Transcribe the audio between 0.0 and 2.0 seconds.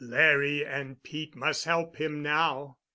Larry and Pete must help